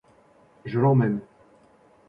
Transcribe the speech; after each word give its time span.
Je 0.65 0.79
l'emmène. 0.79 1.21